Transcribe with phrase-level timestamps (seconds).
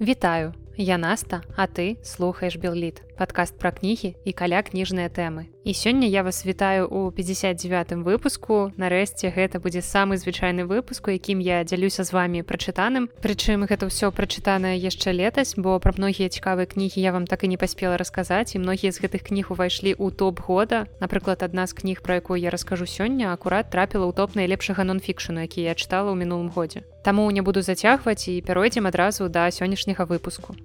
[0.00, 5.54] Вітаю, я Наста, а ты слухаеш Белліт, падкаст пра кнігі і каля кніжныя тэмы.
[5.64, 8.72] І сёння я вас вітаю у 59 выпуску.
[8.76, 13.08] Нарэшце гэта будзе самы звычайны выпуск, у якім я дзялюся з вами прачытаным.
[13.24, 17.48] Прычым гэта ўсё прачытанае яшчэ летась, бо пра многія цікавыя кнігі я вам так і
[17.48, 20.84] не паспела расказаць і многія з гэтых кніг увайшлі ў топ года.
[21.00, 25.40] Напрыклад, адна з кніг, пра якую я раскажу сёння, акурат трапіла ў топ найлепшага нон-фікшану,
[25.48, 26.84] які я чытала ў мінулым годзе.
[27.04, 30.56] Таму не буду зацягваць і пяройдзем адразу да сённяшняга выпуску.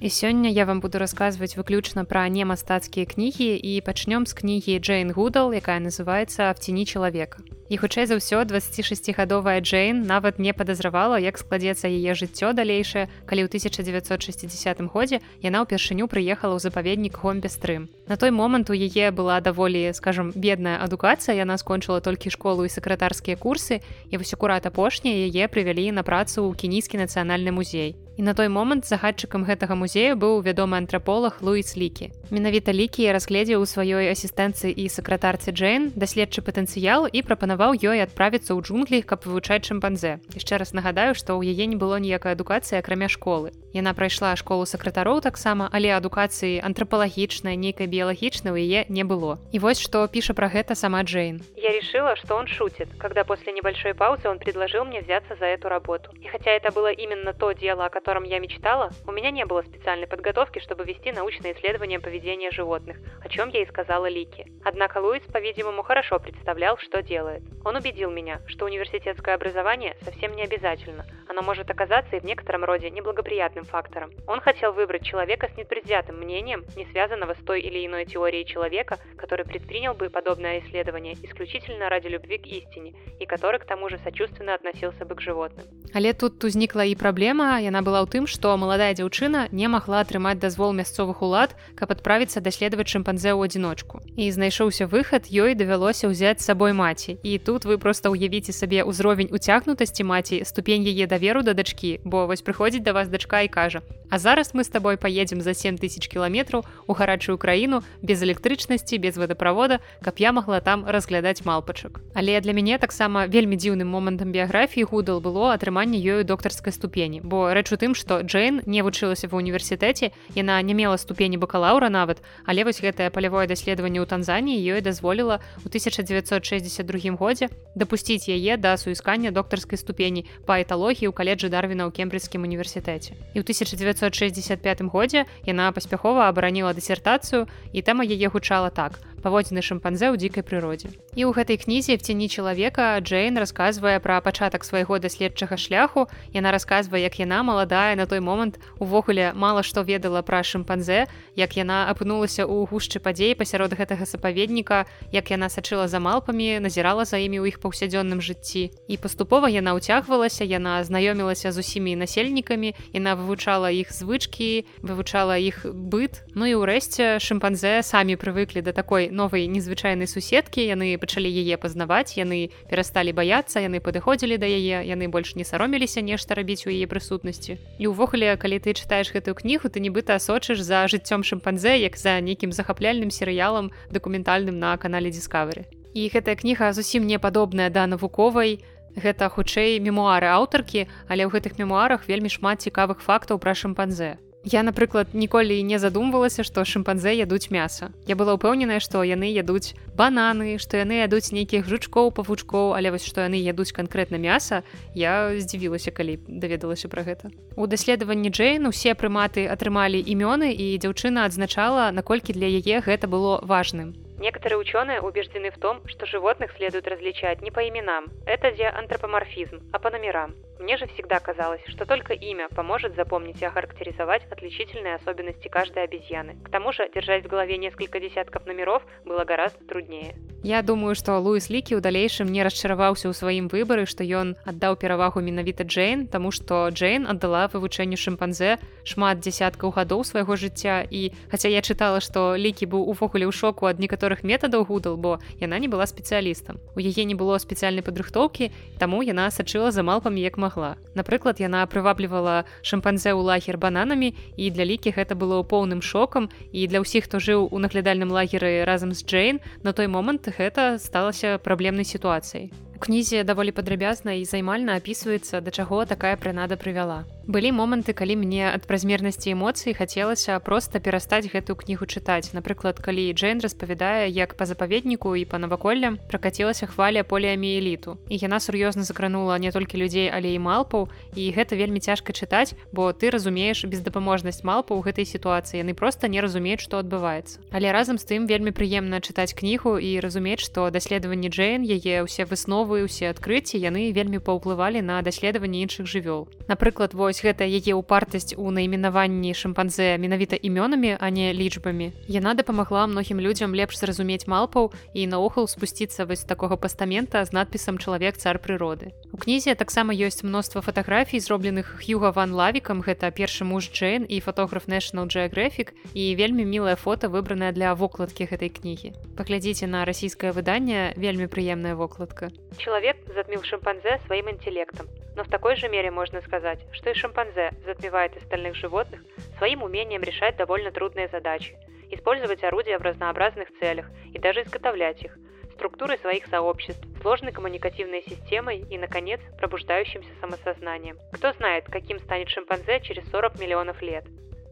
[0.00, 5.12] І сёння я вам буду расказваць выключна пра немастацкія кнігі і пачнём з кнігі Джейн
[5.12, 7.44] Гудал, якая называецца в ціні чалавека.
[7.68, 13.44] І хутчэй за ўсё 26гадовая Джейн нават не падазравала, як складзецца яе жыццё далейшае, калі
[13.44, 17.92] ў 1960 годзе яна ўпершыню прыехала ў запаведнік гомбестрым.
[18.08, 22.72] На той момант у яе была даволі, скажем, бедная адукацыя, яна скончыла толькі школу і
[22.72, 28.00] сакратарскія курсы і вось акурат апошнія яе прывялі на працу ў кенійскі нацыянальны музей.
[28.20, 32.12] І на той момант загадчыкам гэтага музею быў вядомы антраполог Луіс лікі.
[32.28, 38.52] Менавіта лікі разгледзеў у сваёй асістэнцыі і сакратарцы Джейн даследчы патэнцыял і прапанаваў ёй адправіцца
[38.52, 40.20] ў джунглі, каб вывучаць чымпанзе.
[40.36, 43.56] Яшчэ раз нагадаю, што ў яе не было ніякай адукацыі акрамя школы.
[43.72, 49.40] Яна прайшла школу сакратароў таксама, але адукацыі антрапалагічнай, нейкай біялагічнай у яе не было.
[49.48, 51.40] І вось што піша пра гэта сама Джейн.
[51.56, 55.70] Я решила, что он шутит, когда после небольшой паузы он предложил мне взяться за эту
[55.70, 56.12] работу.
[56.20, 59.62] И хотя это было именно то дело, о котором я мечтала, у меня не было
[59.62, 64.46] специальной подготовки, чтобы вести научные исследования поведения животных, о чем я и сказала Лике.
[64.64, 67.42] Однако Луис, по-видимому, хорошо представлял, что делает.
[67.64, 71.04] Он убедил меня, что университетское образование совсем не обязательно.
[71.28, 74.10] Оно может оказаться и в некотором роде неблагоприятным фактором.
[74.26, 78.98] Он хотел выбрать человека с непредвзятым мнением, не связанного с той или иной теорией человека,
[79.16, 83.98] который предпринял бы подобное исследование исключительно ради любви к истине и который к тому же
[83.98, 85.66] сочувственно относился бы к животным.
[85.94, 90.38] Але тут узнікла і праблема, яна была ў тым, што маладая дзяўчына не магла атрымаць
[90.38, 93.98] дазвол мясцовых улад, каб адправіцца даследаваць чымпанзе ў адзіночку.
[94.14, 97.18] І знайшоўся выхад, ёй давялося ўзяць з сабой маці.
[97.26, 102.26] І тут вы просто уявіце сабе ўзровень уцягнутасці маці ступень яе даверу да дачкі бо
[102.28, 105.78] вось прыходзіць да вас дачка і кажа А зараз мы с тобой поедем за 7
[105.78, 112.00] тысяч кіламетраў у гарачую краіну без электрычнасці без водаправода каб я могла там разглядаць малпачак
[112.14, 117.54] але для мяне таксама вельмі дзіўным момантам біяграфіі гудал было атрыманне ёю доктарскай ступені бо
[117.54, 122.20] рэч у тым што Джейн не вучылася ва універсітэце яна не мела ступені бакалаўра нават
[122.44, 128.76] але вось гэтае палявое даследаванне ў танзаніі ёй дазволіла у 1962 годзе дапусціць яе да
[128.76, 135.24] суіскання доктарскай ступені па эталогіі ў каледжы дарвіна ў кембрыскім універсітэце і ў 1965 годзе
[135.48, 140.90] яна паспяхова абараніла дысертацыю і тэма яе гучала так паводзіны шымпанзе ў дзікай прыродзе.
[141.14, 146.08] І ў гэтай кнізе в ціні чалавека Джейн расказвае пра пачатак свайго даследчага шляху.
[146.32, 151.06] Яна расказвае, як яна маладая на той момант увогуле мала што ведала пра шымпанзе,
[151.36, 157.04] як яна апынулася ў гушчы падзей пасярод гэтага сапаведніка, як яна сачыла за малпамі, назірала
[157.04, 158.72] за імі ў іх паўсядзённым жыцці.
[158.88, 165.66] І паступова яна ўцягвалася, яна знаёмілася з усімі насельнікамі, яна вывучала іх звычкі, вывучала іх
[165.68, 166.24] быт.
[166.32, 172.16] Ну і ўрэшце шымпанзе самі прывыклі да такой новай незвычайнай суседкі яны пачалі яе пазнаваць
[172.16, 176.86] яны перасталі баяцца яны падыходзілі да яе яны больш не сароміліся нешта рабіць у яе
[176.86, 177.58] прысутнасці.
[177.78, 182.20] І ўвогуле калі ты чытаеш гэтую кнігу ты нібыта сочыш за жыццём шымпанзе як за
[182.20, 188.62] нейкім захапляльным серыялам дакументальным на канале дискаверы і гэтая кніга зусім не падобная да навуковай
[188.94, 194.62] гэта хутчэй мемуары аўтаркі але ў гэтых мемуарах вельмі шмат цікавых фактаў пра шымпанзе Я,
[194.62, 197.92] напрыклад, ніколі не задумвалася, што шымпанзе ядуць мяса.
[198.08, 203.04] Я была ўпэўненая, што яны ядуць бананы, што яны ядуць нейкіх жучкоў, павучкоў, але вось
[203.04, 204.64] што яны ядуць канкрэтна мяса,
[204.96, 207.28] я здзівілася, калі даведалася пра гэта.
[207.52, 213.44] У даследаванні Джейн усе прыматы атрымалі імёны і дзяўчына адзначала, наколькі для яе гэта было
[213.44, 213.92] важным.
[214.20, 218.04] Некоторые ученые убеждены в том, что животных следует различать не по именам.
[218.26, 220.34] Это диантропоморфизм, а по номерам.
[220.58, 226.36] Мне же всегда казалось, что только имя поможет запомнить и охарактеризовать отличительные особенности каждой обезьяны.
[226.44, 230.14] К тому же, держать в голове несколько десятков номеров было гораздо труднее.
[230.42, 234.80] Я думаю, што Луіс Лікі ў далейшым не расчараваўся ў сваім выбары, што ён аддаў
[234.80, 238.56] перавагу менавіта Джейн, таму што Джейн аддала вывучэнню шымпанзе
[238.88, 243.68] шмат дзясяткаў гадоў свайго жыцця і хаця я чытала, што лікі быў увогуле ў шоку
[243.68, 246.56] ад некаторых метадаў гудал, бо яна не была спецыялістам.
[246.72, 248.48] У яе не было спецыяльнай падрыхтоўкі,
[248.80, 250.80] таму яна сачыла за малпамі як магла.
[250.96, 256.64] Напрыклад, яна прываблівала шампанзе ў лагер бананамі і для лікі гэта было поўным шокам і
[256.64, 261.38] для ўсіх, хто жыў у наглядальным лагеры разам з Джейн, на той момант гэта сталася
[261.42, 262.50] праблемнай сітуацыяй.
[262.76, 267.04] У кнізе даволі падрабязна і займальна апісваецца, да чаго такая прынада прывяла.
[267.30, 273.06] Былі моманты калі мне ад празмернасці эмоцый хацелася проста перастаць гэтую кнігу чытаць напрыклад калі
[273.14, 279.38] Джейн распавядае як па запаведніку і па наваколлям пракацілася хваля поліаміэліту і яна сур'ёзна закранула
[279.38, 284.42] не толькі людзей але і малпаў і гэта вельмі цяжка чытаць бо ты разумееш бездапаможнасць
[284.42, 288.50] малпа ў гэтай сітуацыі яны просто не разумеюць што адбываецца але разам з тым вельмі
[288.50, 294.18] прыемна чытаць кнігу і разумець што даследаванні Джейн яе ўсе высновы усе адкрыцці яны вельмі
[294.18, 300.96] паўплывалі на даследаванні іншых жывёл напрыклад вось гэта яе упартасць у найменаванні шымпанзе менавіта імёнамі
[301.00, 306.56] а не лічбамі яна дапамагла многім людзям лепш зразумець малпаў і наогул спусціцца вось такога
[306.56, 312.32] пастамента з надпісам чалавек цар прыроды у кнізе таксама ёсць мноства фатаграфій зробленых хюга ван
[312.32, 317.74] лавікам гэта першы муж Джейн і фотограф national geographic і вельмі мілае фото выбранае для
[317.74, 318.92] вокладкі гэтай кнігі.
[319.16, 322.30] Паглядзіце на расійскае выданне вельмі прыемная вокладка.
[322.58, 327.52] Чалавек затміў шымпанзе сваім інтелектам но в такой же мере можно сказать что и шимпанзе
[327.64, 329.02] затмевает остальных животных
[329.38, 331.56] своим умением решать довольно трудные задачи
[331.90, 335.18] использовать орудия в разнообразных целях и даже изготовлять их
[335.54, 340.96] структурой своих сообществ сложной коммуникативной системой и наконец пробуждающимся самосознанием.
[341.12, 344.04] Кто знает каким станет шимпанзе через 40 миллионов лет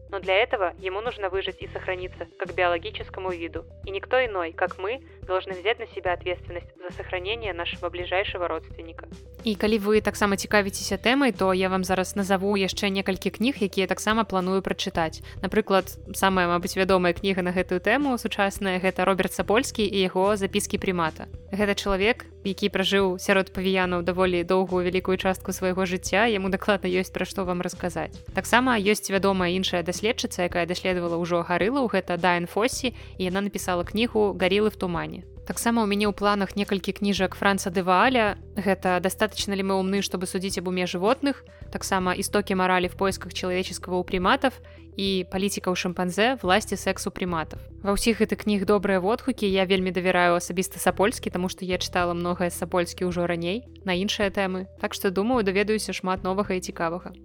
[0.09, 3.65] но для этого ему нужно выжить и сохраниться как биологическому виду.
[3.85, 9.07] И никто иной, как мы, должны взять на себя ответственность за сохранение нашего ближайшего родственника.
[9.43, 13.87] І калі вы таксама цікавіцеся тэмай, то я вам зараз назову яшчэ некалькі кніг, якія
[13.87, 15.23] таксама планую прачытаць.
[15.41, 20.77] Напрыклад, самая мабыць вядомая кніга на гэтую тэму сучасная гэта Роберт Сапольскі і яго запіскі
[20.77, 21.31] прымата.
[21.55, 27.11] Гэта чалавек, які пражыў сярод павіянаў даволі доўгую вялікую частку свайго жыцця, яму дакладна ёсць
[27.11, 28.15] пра што вам расказаць.
[28.35, 33.83] Таксама ёсць вядомая іншая даследчыца, якая даследавала ўжо гарылаў гэта Дайн Фосі і яна напісала
[33.83, 39.57] кнігу гарілы в тумане таксама у мяне ў планах некалькі кніжак франца дэвааля гэта достаточно
[39.57, 41.41] ли мы умны чтобы судить об уме животных
[41.73, 44.53] таксама істокі морали в поисках человеческого у приматов
[44.93, 49.47] і палітика ў шимпанзе власти сексу приматов ва ўсіх гэтых кніг добрыя водгукі.
[49.47, 54.29] Я вельмі давяраю асабіста сапольскі тому что я чытала многае сапольскі ўжо раней на іншыя
[54.29, 54.67] тэмы.
[54.83, 57.15] Так что думаю даведаюся шмат новага і цікавага.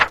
[0.00, 0.07] а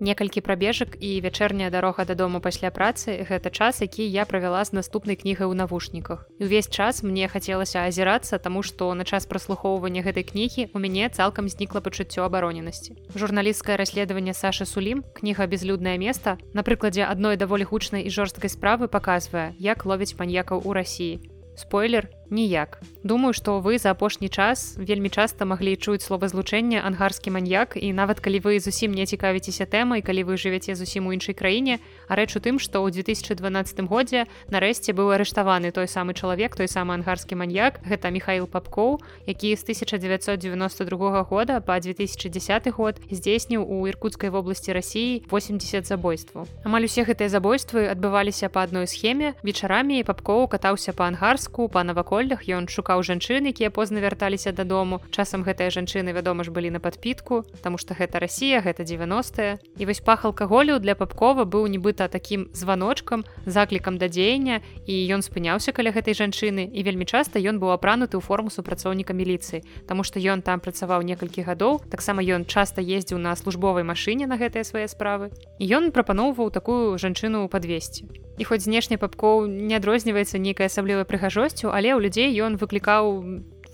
[0.00, 5.16] некалькі прабежак і вячэрняя дарога дадому пасля працы гэта час які я правяла з наступнай
[5.16, 6.28] кнігай у навушніках.
[6.40, 11.48] Увесь час мне хацелася азірацца таму што на час праслухоўвання гэтай кнігі у мяне цалкам
[11.48, 12.96] знікла пачуццё абароненасці.
[13.14, 18.88] Журналісцкае расследаванне Саша сулім кніга безлюднае место на прыкладзе адной даволі гучнай і жорсткай справы
[18.88, 21.20] паказвае як ловіць маньякаў у рассіі
[21.56, 22.80] спойлер ніяк.
[23.06, 28.18] Думаю что вы за апошні час вельмі часта маглі чуць словазлучэнне ангарскі маньяк і нават
[28.18, 31.78] калі вы зусім не цікавіцеся тэмай калі вы жывяце зусім у іншай краіне
[32.10, 36.66] а рэч у тым што ў 2012 годзе нарэшце быў арыштаваны той самы чалавек той
[36.66, 38.98] самы ангарскі маньяк гэта михаил папкоў
[39.30, 46.50] які з 1992 года по 2010 год здзейсніў у іркутскай вобласці рассіі 80 забойстваў.
[46.66, 49.38] Амаль усе гэтыя забойствы адбываліся па адной схеме.
[49.46, 55.04] Вечарамі папкоў катаўся па ангарску па навакол коллях ён шукаў жанчын якія позна вярталіся дадому.
[55.12, 59.84] Часам гэтыя жанчыны вядома ж былі на падпітку тому что гэта Росія гэта 90 і
[59.84, 65.76] вось пах алкаголю для папкова быў нібыта таким званочкам заклікам да дзеяння і ён спыняўся
[65.76, 69.60] каля гэтай жанчыны і вельмі часта ён быў апрануты ў форму супрацоўніка міліцыі.
[69.84, 74.40] Тому что ён там працаваў некалькі гадоў таксама ён часта ездзіў на службовай машыне на
[74.40, 75.36] гэтыя свае справы.
[75.60, 81.72] І ён прапаноўваў такую жанчыну падвесці і хоць знешне папкоў не адрозніваецца нейкай асаблівай прыгажосцю
[81.72, 83.24] але ў людзей ён выклікаў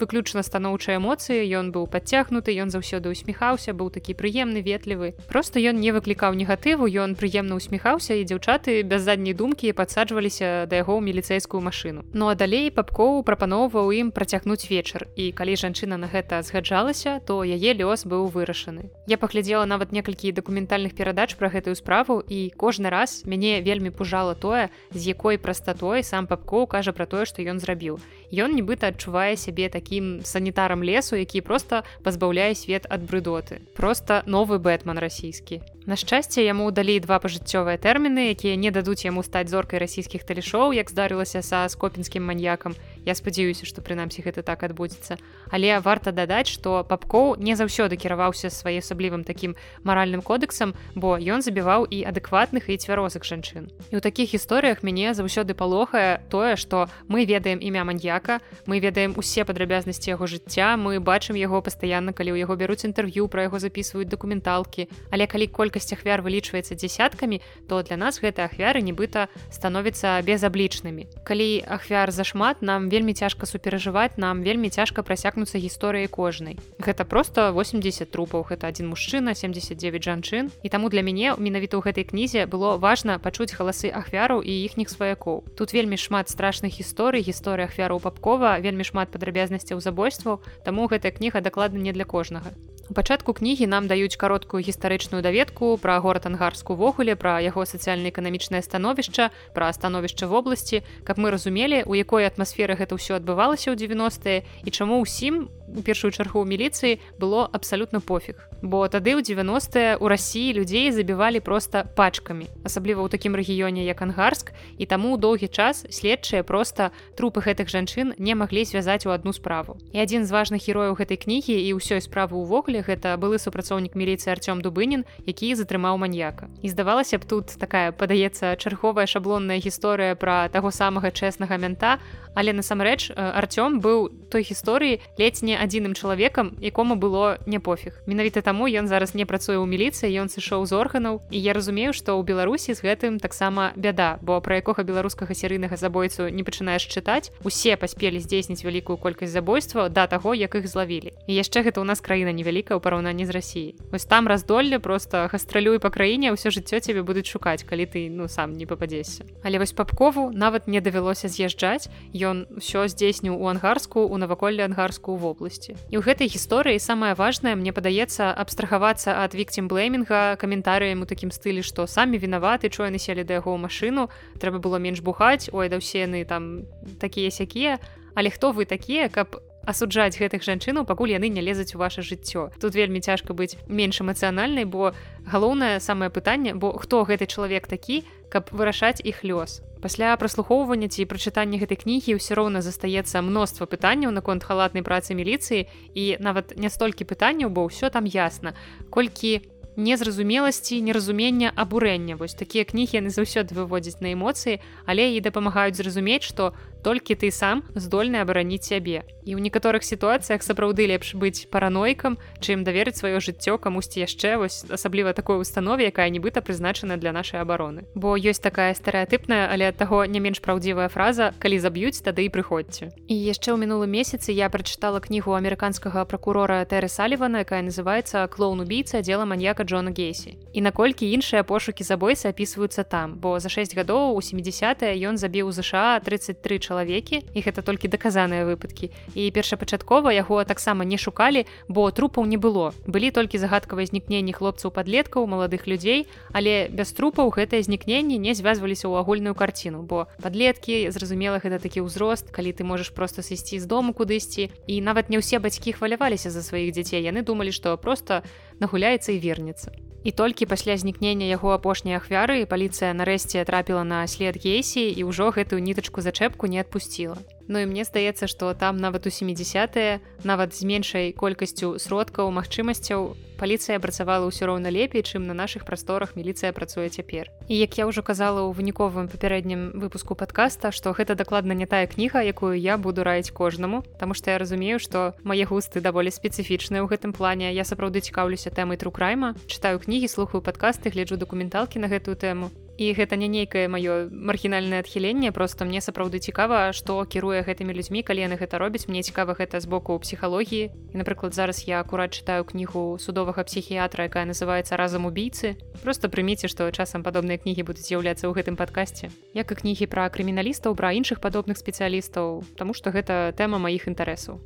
[0.00, 5.14] выключна станоўчыя эмоцыі ён быў падцягнуты ён заўсёды усміхаўся быў такі прыемны ветлівы.
[5.28, 10.80] Просто ён не выклікаў негатыву ён прыемна усміхаўся і дзяўчаты без задняй думкі падсаджваліся да
[10.80, 12.06] яго ў міліцэйскую машыну.
[12.12, 15.08] Ну а далей папкоў прапаноўваў ім працягнуць вечар.
[15.16, 18.88] І калі жанчына на гэта згаджалася то яе лёс быў вырашаны.
[19.06, 24.34] Я паглядзела нават некалькі дакументальных перадач пра гэтую справу і кожны раз мяне вельмі пужала
[24.34, 27.99] тое з якой прастатой сам папкоў кажа пра тое што ён зрабіў.
[28.32, 34.62] Ён нібыта адчувае сябе такім санітарам лесу які просто пазбаўляе свет ад брыдоты просто новы
[34.62, 39.82] бэтман расійскі На шчасце яму далі два пажыццёвыя тэрміны, якія не дадуць яму стаць зоркай
[39.82, 42.78] расійскіх тэлешоў, як здарылася са скопінскім маньякам.
[43.04, 45.18] Я спадзяюся, што прынамсі гэта так адбудзецца.
[45.50, 51.42] Але варта дадаць, што папкоў не заўсёды кіраваўся свае асаблівым такім маральным кодексам, бо ён
[51.42, 53.66] забіваў і адэкватных і цвярозак жанчын.
[53.90, 58.38] І ў такіх гісторыях мяне заўсёды палохае тое, што мы ведаем імя маньяка,
[58.71, 63.26] мы ведаем усе падрабязнасці яго жыцця, мы бачым яго пастаянна, калі ў яго бяруць інтэрв'ю,
[63.26, 64.87] пра яго записываюць дакументалкі.
[65.11, 71.09] Але калі коль колькасць ахвяр вылічваецца дзясяткамі то для нас гэтыя ахвяры нібыта становіцца безаблічнымі
[71.25, 76.61] калі ахвяр зашмат нам вельмі цяжка суперажываць нам вельмі цяжка прасякнуцца гісторыяй кожнай.
[76.76, 80.52] Гэта просто 80 трупаў гэта один мужчына 79 жанчын.
[80.61, 84.92] І таму для мяне менавіта ў гэтай кнізе было важна пачуць галасы ахвяраў і іхніх
[84.92, 85.56] сваякоў.
[85.56, 91.40] Тут вельмі шмат страшных гісторый гісторыя ахвяраў папкова вельмі шмат падрабязнасцяў забойстваў таму гэтая кніга
[91.40, 92.52] дакладна не для кожнага
[92.90, 98.62] У пачатку кнігі нам даюць кароткую гістарычную даведку пра горад ангарску ввогуле пра яго сацыяльна-эканамічнае
[98.62, 104.42] становішча пра становішча вобласці каб мы разумелі у якой атмасферы гэта ўсё адбывалася ў 90е
[104.66, 108.36] і чаму ўсім у першую чаргу ў міліцыі было абсалютна пофіг.
[108.62, 114.02] Бо тады ў 90е у рассіі людзей забівалі проста пачкамі асабліва ў такім рэгіёне як
[114.02, 119.32] ангарск і таму доўгі час следчыя проста трупы гэтых жанчын не маглі звязаць у одну
[119.32, 119.78] справу.
[119.94, 124.33] І адзін з важных герояў гэтай кнігі і ўсёй справы ўвогуле гэта былы супрацоўнік міліцыі
[124.33, 126.49] Арцём дубынін які затрымаў маньяка.
[126.62, 132.00] І здавалася б тут такая падаецца чарговая шаблонная гісторыя пра таго самага чэснага мента
[132.35, 138.00] але насамрэч Арцём быў той гісторыі ледзь не адзіным чалавекам якому было не пофіг.
[138.07, 141.21] Менавіта таму ён зараз не працуе ў міліцыі ён сышоў з органаў.
[141.29, 145.76] І я разумею што ў беларусі з гэтым таксама бяда бо пра якога беларускага серыйнага
[145.76, 151.12] забойцу не пачынаеш чытаць усе паспелі здзейсніць вялікую колькасць забойства да таго як іх злавілі.
[151.26, 155.26] І яшчэ гэта у нас краіна невялікая ў параўнанні з рассіі вось там раздолле просто
[155.26, 159.59] гастралюй па краіне ўсё жыццё цябе будуць шукаць калі ты ну сам не попадзешся але
[159.59, 165.19] вось папкову нават не давялося з'язджаць ён усё здзейсніў у ангарску у наваколле ангарску ў
[165.19, 165.73] вобласці.
[165.90, 171.33] І ў гэтай гісторыі самае важнае мне падаецца абстрахавацца ад вікцім блеймінга каментарыям у такім
[171.33, 175.81] стылі што самі вінаваты чуе населі да яго машыну трэба было менш бухаць ой да
[175.81, 176.69] ўсе яны там
[177.00, 177.78] такія сякія
[178.14, 182.50] але хто вы такія каб асуджаць гэтых жанчынаў пакуль яны не лезуць у ваше жыццё.
[182.61, 184.92] Тут вельмі цяжка быць менш эмацыянальнай бо
[185.26, 189.62] галоўнае самае пытанне бо хто гэты чалавек такі каб вырашаць іх лёс?
[189.83, 195.66] Пасля праслухоўвання ці прачытання гэтай кнігі ўсё роўна застаецца мноства пытанняў наконт халатнай працы міліцыі
[195.95, 198.54] і нават не столькі пытанняў бо ўсё там ясна.
[198.90, 199.42] Колькі
[199.76, 202.16] незразумеласці неразумення абурэння.
[202.16, 207.30] Вось такія кнігі яны заўсёды выводзяць на эмоцыі але і дапамагаюць зразумець што толькі ты
[207.30, 213.22] сам здольны абараніць сябе і ў некаторых сітуацыях сапраўды лепш быць паранойкам чым даверыць сваё
[213.22, 218.42] жыццё камусьці яшчэ вось асабліва такой установе якая нібыта прызначана для нашай абароны бо ёсць
[218.42, 223.14] такая стэеатыпная але ад таго не менш праўдзівая фраза калі заб'юць тады і прыходзьце і
[223.14, 229.02] яшчэ ў мінулым месяцы я прачытала кнігу амерыканскага пракурора тэры салівана якая называется клоун убийца.
[229.02, 233.18] Дзела маньяка Джона гейсі і наколькі іншыя пошукі забойцы апісваюцца там.
[233.18, 237.93] Бо за 6 гадоў у 70 ён забіў ЗША 33 чалавек чалавекі і гэта толькі
[237.93, 238.88] даказаныя выпадкі.
[239.12, 242.73] І першапачаткова яго таксама не шукалі бо трупаў не было.
[242.88, 248.88] Былі толькі загадкавыя знікненні хлопцаў падлеткаў маладых людзей але без трупаў гэтае знікненне не звязваліся
[248.88, 253.69] ў агульную карціну бо падлеткі зразумела гэта такі ўзрост калі ты можаш просто сысці з
[253.69, 254.49] дому кудысьці.
[254.67, 257.05] І нават не ўсе бацькі хваляваліся за сваіх дзяцей.
[257.05, 258.25] Яны думалі што просто
[258.64, 264.38] нагуляецца і вернецца І толькі пасля знікнення яго апошняй ахвяры паліцыя нарэшце трапіла на след
[264.42, 267.18] гейсі і ўжо гэтую нітачку зачэпку не адпусціла.
[267.49, 273.16] Ну і мне здаецца, што там нават у 70е нават з меншай колькасцю сродкаў магчымасцяў
[273.42, 277.26] паліцыя працавала ўсё роўна лепей, чым на нашых прасторах міліцыя працуе цяпер.
[277.50, 281.90] І як я ўжо казала ў выніковым папярэднім выпуску падкаста, што гэта дакладна не тая
[281.90, 286.87] кніга, якую я буду раіць кожнаму, Таму што я разумею, што мае густы даволі спецыфічныя
[286.87, 287.50] ў гэтым плане.
[287.50, 292.93] Я сапраўды цікаўлюся тэмай трукрайма, чытаю кнігі, слухаю падкасты, гляджу дакументалкі на гэтую тэму і
[292.97, 298.25] гэта не нейкае маё маргінальнае адхіленне просто мне сапраўды цікава што кіруе гэтымі людзьмі калі
[298.25, 298.88] яны гэта робяць.
[298.88, 300.71] Мне цікава гэта з боку псіхалогіі.
[300.93, 306.49] І напрыклад зараз я акурат чытаю кнігу судовага псіхіятра якая называется разам убійцы просто прыміце
[306.49, 310.93] што часам падобныя кнігі будуць з'яўляцца ў гэтым падкасці як і кнігі пра крыміналістаў пра
[310.93, 314.41] іншых падобных спецыялістаў Таму што гэта тэма маіх інтарэсаў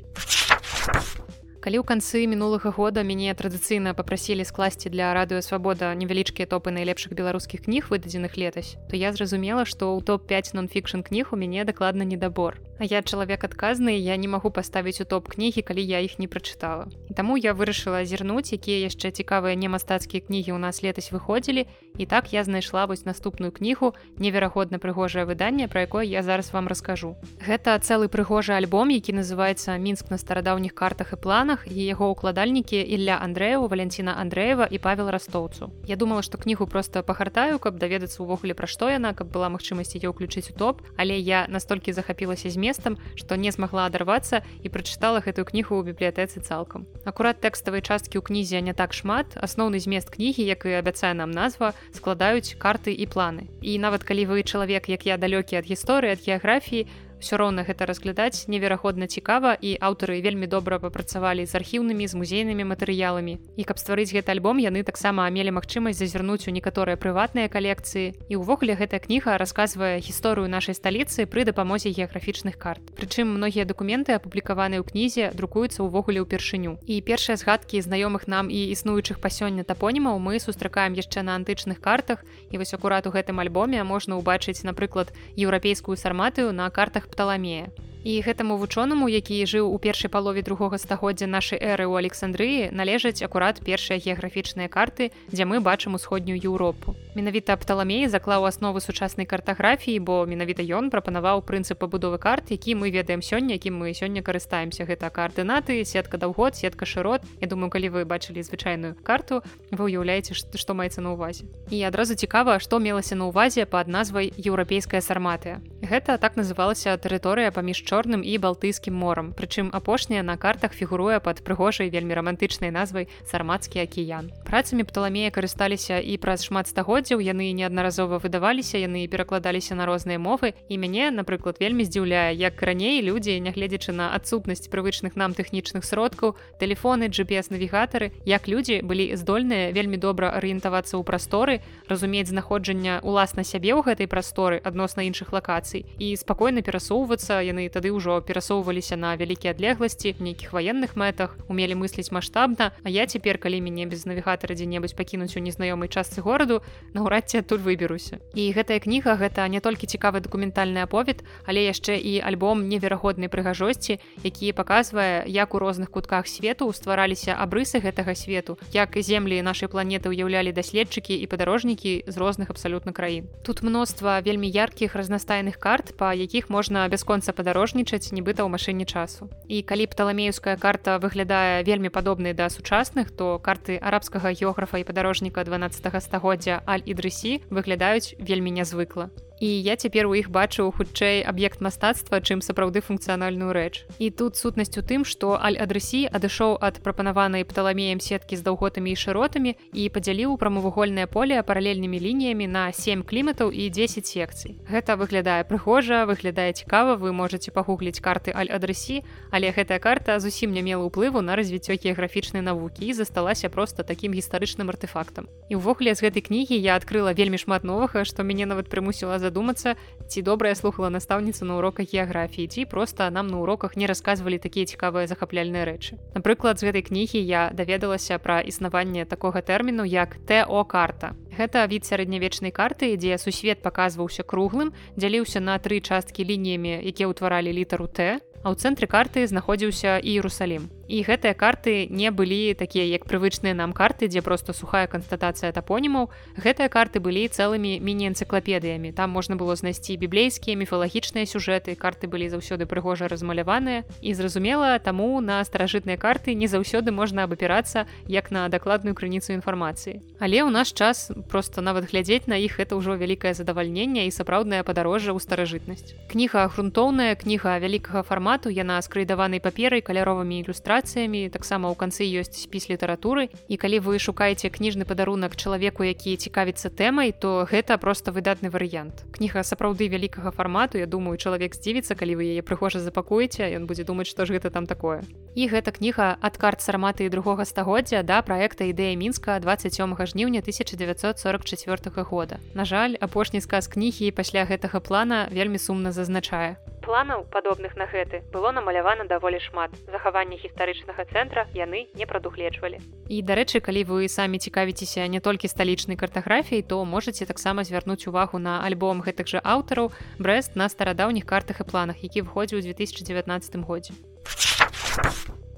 [1.66, 7.10] калі ў канцы мінулага года мяне традыцыйна папрасілі скласці для радыё свабода невялічкія топы найлепшых
[7.18, 12.06] беларускіх кніг выдадзеных летась то я зразумела што ў топ-5 нон-фікшн кніг у мяне дакладна
[12.06, 12.62] недабор.
[12.78, 16.28] А я чалавек адказны я не магу паставіць у топ кнігі калі я іх не
[16.28, 16.86] прачытала.
[17.16, 21.66] Таму я вырашыла азірнуць якія яшчэ цікавыя не мастацкія кнігі ў нас летась выходзілі.
[21.96, 26.68] І так я знайшла вось наступную кнігу неверагодна прыгожае выданне пра якое я зараз вам
[26.68, 27.16] раскажу.
[27.40, 32.76] Гэта цэлы прыгожы альбом які называется мінск на старадаўніх картах і планах і яго ўкладальнікі
[32.76, 38.20] Ілля Андрэеву Валянціна Андрэева і павел растоўцу Я думала што кнігу просто пахартаю каб даведацца
[38.20, 40.84] увогуле пра што яна каб была магчымасць яе ўключыць у топ.
[41.00, 45.94] Але я настолькі захапілася зме местам што не змагла адарвацца і прачытала гэтую кнігу ў
[45.94, 46.90] бібліятэцы цалкам.
[47.06, 49.38] Акурат тэкставай часткі ў кнізе не так шмат.
[49.38, 53.46] Асноўны змест кнігі як і абяцае нам назва складаюць карты і планы.
[53.62, 57.86] І нават калі вы чалавек як я далёкі ад гісторыі ад геаграфіі все роўна гэта
[57.86, 63.38] разглядаць неверагодна цікава і аўтары вельмі добра папрацавалі з архіўнымі з музейнымі матэрыяламі.
[63.56, 68.12] І каб стварыць гэты альбом яны таксама мелі магчымасць зазірнуць у некаторыя прыватныя калекцыі.
[68.28, 72.84] І ўвогуле гэтая кніга расказвае гісторыю нашай сталіцы пры дапамозе геаграфічных карт.
[72.94, 76.78] Прычым многія дакументы апублікаваныя ў кнізе друкуюцца ўвогуле ўпершыню.
[76.84, 81.80] І першыя згадкі знаёмых нам і існуючых па сёння тапонімаў мы сустракаем яшчэ на антычных
[81.80, 82.22] картах.
[82.52, 87.70] І вось акурат у гэтым альбоме можна ўбачыць напрыклад еўрапейскую сарматыю на картах пталамея
[88.06, 93.18] і гэтаму вучонаму які жыў у першай палове другога стагоддзя нашай эры ў александрыі належаць
[93.26, 96.94] акурат першыя геаграфічныя карты дзе мы бачым усходнюю еўропу.
[97.18, 102.94] Менавіта пталамей заклаў асновы сучаснай картаграфіі бо менавіта ён прапанаваў прынцып пабудовы карт які мы
[102.94, 104.86] ведаем сёння якім мы сёння карыстаемся.
[104.86, 107.26] Гэта каардынаты сетка даўгод сетка шырот.
[107.42, 109.42] Я думаю калі вы бачылі звычайную карту
[109.74, 114.30] вы уяўляеце што маецца на увазе і адразу цікава што мелася на увазе пад назвай
[114.38, 119.32] еўрапейская сарматыя гэта так называлася тэрыторыя паміж чор чорным і балтыйскім морам.
[119.32, 125.98] Прычым апошняя на картах фігуруе пад прыгожай вельмі романтычнай назвай сармацкі акіян працамі пталамея карысталіся
[125.98, 131.58] і праз шмат стагоддзяў яны неаднаразова выдаваліся яны перакладаліся на розныя мовы і мяне напрыклад
[131.58, 138.12] вельмі здзіўляе як раней людзі нягледзячы на адсутнасць прывычных нам тэхнічных сродкаў тэлефоны GPS навігатары
[138.24, 141.58] як людзі былі здольныя вельмі добра арыентавацца ў прасторы
[141.90, 147.85] разумець знаходжання уласна сябе ў гэтай прасторы адносна іншых лакацый і спакойна перасоўвацца яны тады
[147.90, 153.60] ўжо перасоўваліся на вялікія адлегласці нейкіх ваенных мэтах умелі мысліць маштабна А я цяпер калі
[153.60, 156.62] мяне без навігатара дзе-небудзь пакінуць у незнаёмай частцы гораду
[156.94, 158.18] наўрад ці адтуль выберуся.
[158.34, 163.98] І гэтая кніга гэта не толькі цікавы дакументальны аповед але яшчэ і альбом неверагоднай прыгажосці
[164.22, 170.08] які паказвае як у розных кутках свету ствараліся абрысы гэтага свету як землі нашай планеты
[170.08, 173.28] ўяўлялі даследчыкі і падарожнікі з розных абсалютна краін.
[173.42, 178.88] Тут мноства вельмі яркіх разнастайных карт па якіх можна бясконца падарожні падарожнічаць нібыта ў машыне
[178.88, 179.28] часу.
[179.48, 185.44] І калі пталамеюская карта выглядае вельмі падобнай да сучасных то карты арабскага географа і падарожніка
[185.44, 192.20] 12 стагоддзя аль-ідрысі выглядаюць вельмі нязвыкла і я цяпер у іх бачу хутчэй аб'ект мастацтва
[192.20, 193.84] чым сапраўды функцыянальную рэч.
[193.98, 198.96] І тут сутнасць у тым што аль-адрысі адышоў ад прапанаванай пталамеем сеткі з даўготамі і
[198.96, 204.56] шыротамі і падзяліў прамавугольнае поле паралельнымі лініямі на 7 кліматаў і 10 секцый.
[204.64, 210.62] Гэта выглядае прыгожа выглядае цікава вы можете пагугліць карты аль-адрысі але гэтая карта зусім не
[210.62, 216.08] мела ўплыву на развіццё геаграфічнай навукі і засталася просто такім гістарычным артефактам і ўвогуле з
[216.08, 219.74] гэтай кнігі я адкрыла вельмі шмат новага што мяне нават прымусіла за задумацца
[220.06, 224.38] ці добра я слухала настаўніцу на уроках геаграфіі ці проста нам на уроках не расказвалі
[224.38, 225.98] такія цікавыя захапляльныя рэчы.
[226.14, 231.18] Напрыклад з гэтай кнігі я даведалася пра існаванне такога тэрміну як то карта.
[231.34, 237.50] Гэта від сярэднявечнай карты дзе сусвет паказваўся круглым дзяліўся на тры часткі лініямі якія ўтваралі
[237.50, 243.04] літару т а ў цэнтры карты знаходзіўся іерусалім і гэтыя карты не былі такія як
[243.04, 248.92] прывычныя нам карты дзе просто сухая канстатацыя тапонімаў гэтыя карты былі цэлымі міні-энцыклапедыямі.
[248.92, 253.84] Там можна было знайсці біблейскія міфалагічныя сюжэты карты былі заўсёды прыгожа размаляваныя.
[254.00, 260.00] І зразумела таму на старажытныя карты не заўсёды можна абапірацца як на дакладную крыніцу інфармацыі.
[260.22, 264.62] Але ў наш час просто нават глядзець на іх это ўжо вялікае задавальненне і сапраўднае
[264.62, 265.98] падарожжа ў старажытнасць.
[266.06, 272.44] Кніга грунтоўная кніга вялікага фармату яна скрыдаванай паперай каляровымі ілюстрацыямі ілюстрацыямі таксама ў канцы ёсць
[272.44, 278.12] спіс літаратуры і калі вы шукаеце кніжны падарунак чалавеку які цікавіцца тэмай то гэта просто
[278.12, 279.08] выдатны варыянт.
[279.16, 280.76] Кніга сапраўды вялікага фармату.
[280.76, 284.52] Я думаю чалавек здзівіцца калі вы яе прыгожа запакуеце ён будзе думаць што ж гэта
[284.52, 285.00] там такое
[285.36, 292.02] і гэта кніга ад карт сарматы другога стагоддзя да праекта ідэя мінска 27 жніўня 1944
[292.08, 292.40] года.
[292.56, 296.56] На жаль апошні сказ кнігі пасля гэтага плана вельмі сумна зазначае.
[296.80, 299.76] Планаў падобных на гэты было намалявана даволі шмат.
[299.92, 302.80] Захаванне гістарычнага цэнтра яны не прадугледжвалі.
[303.12, 308.38] І дарэчы калі вы самі цікавіцеся не толькі сталічнай картаграфіяй то можете таксама звярнуць увагу
[308.38, 313.66] на альбом гэтых жа аўтараў брест на старадаўніх картах і планах які выходзіў у 2019
[313.66, 313.92] годзе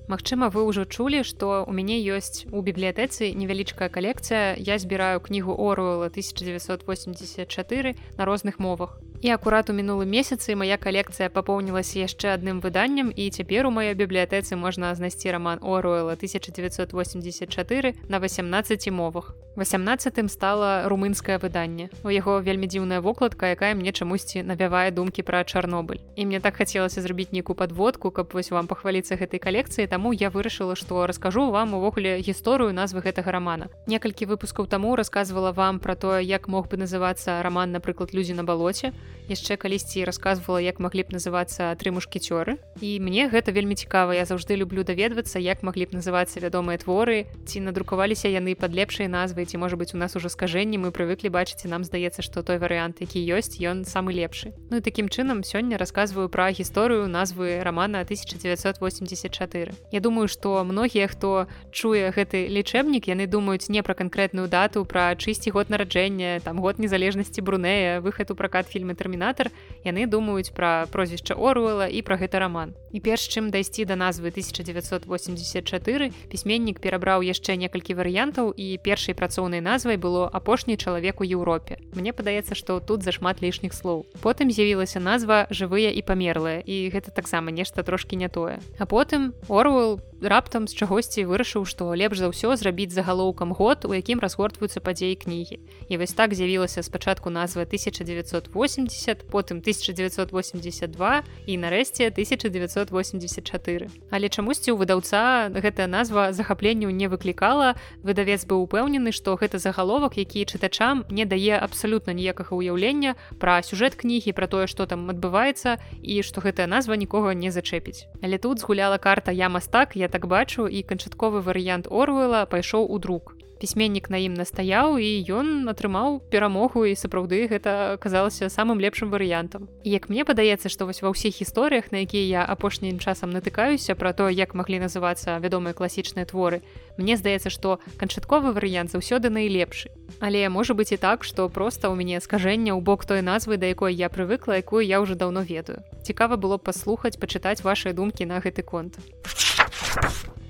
[0.08, 4.56] Магчыма вы ўжо чулі што у мяне ёсць у бібліятэцы невялічкая калекцыя.
[4.56, 11.26] Я збіраю кнігу орула 1984 на розных мовах І акурат у мінулым месяцы моя калекцыя
[11.26, 18.22] папоўнілася яшчэ адным выданнем і цяпер у маёй бібліятэцы можна знайсці роман Оруэла 1984 на
[18.22, 19.34] 18 мовах.
[19.58, 21.90] 18 стала румынскае выданне.
[22.06, 25.98] У яго вельмі дзіўная вокладка, якая мне чамусьці навявае думкі пра Чарнобыль.
[26.14, 30.30] І мне так хацелася зрабіць нейкую падводку, каб вось вам пахваліцца гэтай калекцыі, таму я
[30.30, 33.66] вырашыла, што раскажу вам увогуле гісторыю назвы гэтага рамана.
[33.90, 38.46] Некалькі выпускаў таму рассказывала вам пра тое, як мог бы называцца раман, напрыклад, людзі на
[38.46, 38.94] балоце
[39.28, 42.56] яшчэ калісьці расказвала як маглі б называцца тры мушкецёры.
[42.80, 44.16] І мне гэта вельмі цікава.
[44.16, 47.28] Я заўжды люблю даведвацца як маглі б называцца вядомыя творы.
[47.44, 51.28] Ці надрукаваліся яны пад лепшай назвай ці можа быть у нас уже скажэнні мы прывыклі
[51.28, 54.52] бачыць нам здаецца што той варыянт які ёсць ён самы лепшы.
[54.70, 61.08] Ну і такім чынам сёння расказваю пра гісторыю назвы романа 1984 Я думаю што многія
[61.08, 66.60] хто чуе гэты лічэбнік яны думаюць не пра канкрэтную дату пра чысці год нараджэння там
[66.60, 69.54] год незалежнасці брунея выхад у пракат фільмы тэрмінатор
[69.86, 74.34] яны думаюць пра прозвішча оруэла і пра гэта роман і перш чым дайсці да назвы
[74.34, 81.78] 1984 пісьменнік перабраў яшчэ некалькі варыянтаў і першай працоўнай назвай было апошні чалавек у Еўропе
[81.94, 84.04] Мне падаецца што тут зашмат лішніх слоў.
[84.22, 88.60] Потым з'явілася назва жывыя і памерлыя і гэта таксама нешта трошки не тое.
[88.78, 93.94] А потым орвел раптам з чагосьці вырашыў што лепш за ўсё зрабіць загалоўкам год у
[93.94, 95.58] якім разгортваюцца падзеі кнігі.
[95.88, 98.87] І вось так з'явілася спачатку назва 1980
[99.30, 107.74] потым 1982 і нарэшце 1984 але чамусьці у выдаўца гэтая назва захапленню не выклікала.
[108.02, 113.94] Выдавец быў упэўнены што гэта загаловак які чытачам не дае абсалютна ніякага ўяўлення пра сюжэт
[113.94, 118.10] кнігі пра тое што там адбываецца і што гэтая назва нікога не зачэпіць.
[118.22, 122.98] Але тут згуляла карта я мастак я так бачу і канчатковы варыянт орвела пайшоў у
[122.98, 129.10] друк пісьменнік на ім настаяў і ён атрымаў перамогу і сапраўды гэта аказалася самым лепшым
[129.10, 129.68] варыянтам.
[129.84, 134.14] Як мне падаецца што вось ва ўсіх гісторыях на якія я апошнім часам натыкаюся пра
[134.14, 136.62] то як маглі называцца вядомыя класічныя творы
[136.96, 139.90] мне здаецца што канчатковы варыянт заўсёды найлепшы.
[140.20, 143.66] Але можа быть і так што проста ў мяне скажэння ў бок той назвы да
[143.66, 145.82] якой я прывыкла якую я ўжо даўно ведаю.
[146.02, 148.98] Цікава было паслухаць пачытаць вашыя думкі на гэты конт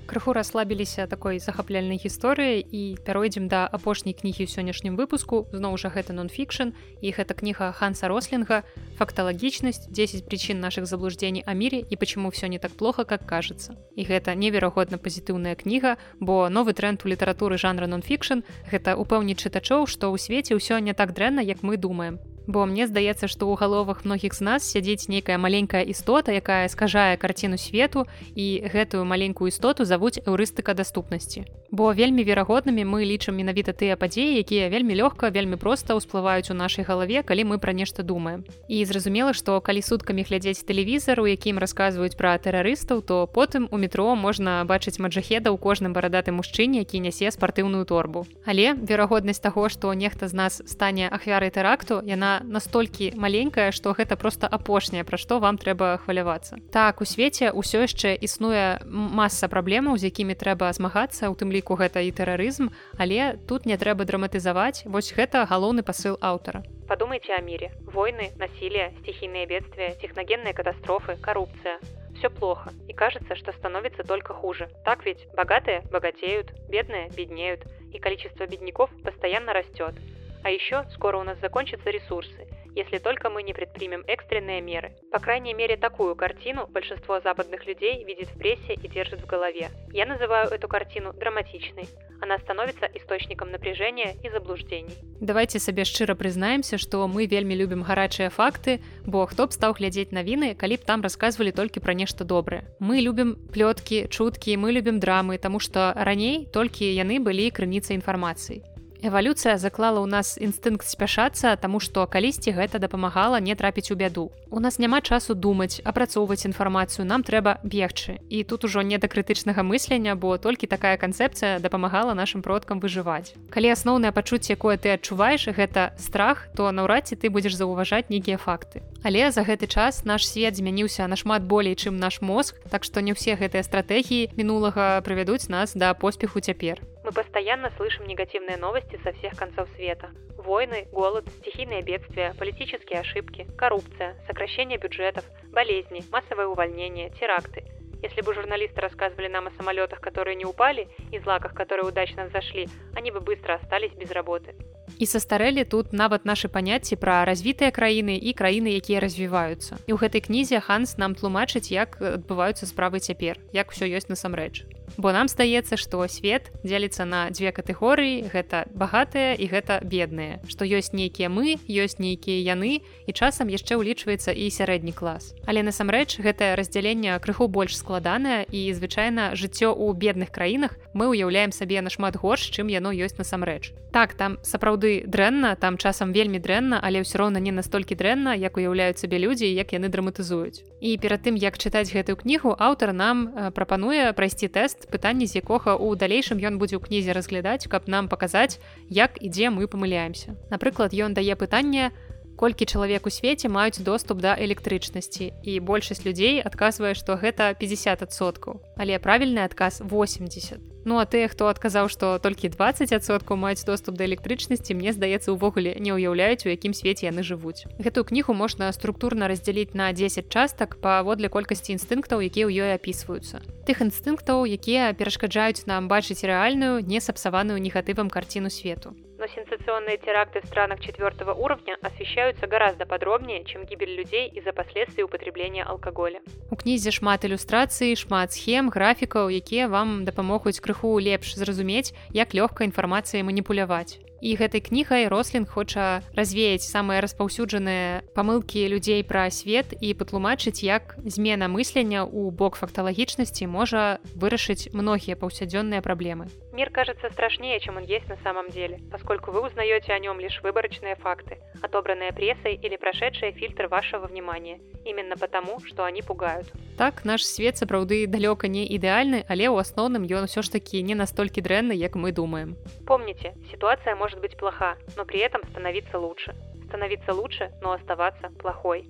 [0.09, 5.45] крыху расслабіліся такой захапляльнай гісторыі і пяройдзем да апошняй кнігі ў сённяшнім выпуску.
[5.53, 6.73] Зноў жа гэта нон-фікшн
[7.05, 8.65] і гэта кніга ханса рослінга
[8.97, 9.85] факталагічнасць.
[9.93, 14.03] 10 прычын наших заблуждений о мире і почему все не так плохо как кажется і
[14.03, 18.41] гэта неверагодна пазітыўная кніга бо новы тренд у літаратуры жанра нон-фікшн
[18.71, 22.17] гэта упэўніць чытачоў што ў свеце ўсё не так дрэнна як мы думаем
[22.49, 27.13] бо мне здаецца што ў галовах многіх з нас сядзіць нейкая маленькая істота якая скажае
[27.21, 31.45] карціну свету і гэтую маленькую істоту завуць эўрыстыка даступнасці.
[31.69, 36.57] Бо вельмі верагоднымі мы лічым менавіта тыя падзеі якія вельмі лёгка вельмі проста ўсплываюць у
[36.57, 38.41] нашай галаве калі мы пра нешта думаем.
[38.65, 43.77] І зразумела што калі суткамі глядзець тэлевізар у якім расказваюць пра тэрарыстаў то потым у
[43.77, 48.25] метро можна бачыць маджахеда ў кожным барадаты мужчыне які нясе спартыўную торбу.
[48.49, 54.15] Але верагоднасць таго што нехта з нас стане ахвярай тэракту яна настолькі маленькая што гэта
[54.15, 56.57] просто апошняе пра што вам трэба хвалявацца.
[56.71, 61.75] Так у свеце ўсё яшчэ існуе масса праблемаў з якімі трэба змагацца у тым ліку
[61.75, 66.63] гэта і тэрарызм але тут не трэба драматызаваць вось гэта галоўны пасыл аўтара.
[66.87, 71.79] Подумайте о мире войны насилие стихийные бедствия техногенные катастрофы коррупция
[72.19, 72.71] все плохо.
[72.87, 74.69] И кажется что становится только хуже.
[74.83, 75.27] Так ведь?
[75.35, 77.61] Богатые богатеют бедные беднеют
[77.93, 79.95] и количество бедняков постоянно растет
[80.44, 84.92] А еще скоро у нас закончатся ресурсы, если только мы не предпримем экстренные меры.
[85.10, 89.70] По крайней мере, такую картину большинство западных людей видит в прессе и держит в голове.
[89.92, 91.88] Я называю эту картину драматичной.
[92.20, 94.92] Она становится источником напряжения и заблуждений.
[95.20, 100.12] Давайте сабе шчыра прызнаемся, што мы вельмі любім гарачыя факты, бо хто б стаў глядзець
[100.12, 102.64] навіны, калі б там расказвалі толькі пра нешта добрае.
[102.80, 108.60] Мы любім плёткі, чуткі, мы любім драмы, таму што раней толькі яны былі крыніцай інфармацыі.
[108.99, 114.27] Эвалюцыя заклала ў нас інстынкт спяшацца, таму што калісьці гэта дапамагала не трапіць у бяду.
[114.51, 118.19] У нас няма часу думаць, апрацоўваць інфармацыю, нам трэба бегчы.
[118.27, 123.39] І тут ужо не да крытычнага мыслення, бо толькі такая канцэпцыя дапамагала нашим продкам выжываць.
[123.47, 128.35] Калі асноўнае пачуцце, якое ты адчуваеш, гэта страх, то наўрад ці ты будзеш заўважаць нейкія
[128.35, 128.83] факты.
[129.03, 133.15] Але за гэты час наш свет змяніўся нашмат болей, чым наш мозг, так што не
[133.15, 136.83] ўсе гэтыя стратэгіі мінулага прывядуць нас да поспеху цяпер.
[137.05, 140.11] Мы постоянно слышим негативные новости со всех концов света.
[140.35, 147.63] Войны, голод, стихийные бедствия, политические ошибки, коррупция, сокращение бюджетов, болезни, массовое увольнение, теракты.
[148.01, 152.67] Если бы журналисты рассказывали нам о самолетах, которые не упали, и злаках, которые удачно взошли,
[152.95, 154.55] они бы быстро остались без работы.
[154.97, 159.77] І састарэлі тут нават нашы паняцці пра развітыя краіны і краіны, якія развіваюцца.
[159.85, 164.78] І ў гэтай кнізе Ханс нам тлумачыць, як адбываюцца справы цяпер, як усё ёсць насамрэч
[164.97, 168.29] бо нам здаецца што свет дзеліцца на дзве катэгорыі.
[168.31, 170.39] Гэта багатыя і гэта бедныя.
[170.47, 175.35] Што ёсць нейкія мы ёсць нейкія яны і часам яшчэ ўлічваецца і сярэдні клас.
[175.45, 181.51] Але насамрэч гэтае раздзяленне крыху больш складанае і звычайна жыццё ў бедных краінах мы ўяўляем
[181.51, 183.73] сабе нашмат горш чым яно ёсць насамрэч.
[183.91, 188.57] Так там сапраўды дрэнна там часам вельмі дрэнна але ўсё роўна не настолькі дрэнна як
[188.57, 190.61] уяўляюць сабе людзі як яны драматызуюць.
[190.79, 195.75] І перад тым як чытаць гэтую кнігу аўтар нам прапануе прайсці тэст пытанне з якога
[195.75, 200.37] у далейшым ён будзе ў кнізе разглядаць каб нам паказаць як і дзе мы памыляемся
[200.53, 201.91] напрыклад ён дае пытанне
[202.39, 208.63] колькі чалавек у свеце маюць доступ да электрычнасці і большасць людзей адказвае што гэта 50соткаў
[208.79, 214.07] але правільны адказ 80 Ну а тыя хто адказаў што толькі 20соткаў маюць доступ да
[214.07, 217.67] электрычнасці мне здаецца увогуле не ўяўляюць у якім свеце яны жывуць.
[217.83, 223.43] Гэтую кнігу можна структурна раздзяліць на 10 частак паводле колькасці інстынктаў якія ў ёй апісваюцца.
[223.67, 230.39] Тых інстынктаў якія перашкаджаюць нам бачыць рэальную не сапсаваную негатывам карціну свету но сенсационные теракты
[230.41, 236.21] в странах четвертого уровня освещаются гораздо подробнее, чем гибель людей из-за последствий употребления алкоголя.
[236.49, 242.63] У кнізе шмат ілюстрацый, шмат схем, графікаў, якія вам дапамогуць крыху лепш зразумець, як лёгка
[242.63, 249.93] інфармацыяй маніпуляваць і гэтай кнігай рослін хоча развеяць самыя распаўсюджаныя памылкі людзей пра свет і
[249.95, 256.27] патлумачыць як змена мыслення ў бок факталагічнасці можа вырашыць многія паўсядзённыя праблемы
[256.58, 260.40] мир кажется страшнее чем он есть на самом деле поскольку вы узнаете о нем лишь
[260.42, 267.04] выборочные факты отобранные прессой или прошедшие фильтр вашего внимания именно потому что они пугают так
[267.04, 271.42] наш свет сапраўды далёка не ідэальны але ў асноўным ён усё ж такі не настолькі
[271.42, 272.56] дрэнны як мы думаем
[272.86, 276.34] помните ситуация может может быть плоха, но при этом становиться лучше.
[276.68, 278.88] Становиться лучше, но оставаться плохой.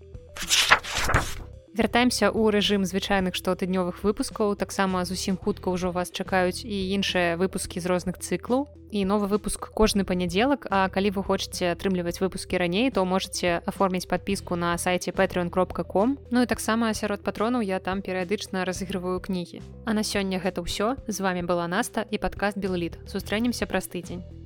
[1.77, 7.77] Вяртаемся ў рэжым звычайных штотыднёвых выпускаў, таксама зусім хутка ўжо вас чакаюць і іншыя выпускі
[7.77, 8.65] з розных цыклаў.
[8.89, 14.10] І новы выпуск кожны панядзелак, А калі вы хочаце атрымліваць выпускі раней, то можете аформіць
[14.10, 16.17] падпіску на сайце patreon кропка.com.
[16.32, 19.62] Ну і таксама сярод патронаў я там перыядычна разыгрываю кнігі.
[19.86, 20.97] А на сёння гэта ўсё.
[21.05, 22.97] З вами была Наста і падкаст Белліт.
[23.05, 24.38] Сустрэнемся праз тыдзень.